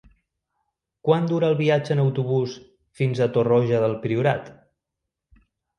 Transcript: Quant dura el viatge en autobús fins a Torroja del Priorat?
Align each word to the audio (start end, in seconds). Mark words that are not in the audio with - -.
Quant 1.07 1.27
dura 1.33 1.51
el 1.53 1.59
viatge 1.61 1.93
en 1.97 2.01
autobús 2.05 2.57
fins 3.01 3.25
a 3.27 3.31
Torroja 3.37 3.87
del 3.87 3.99
Priorat? 4.09 4.53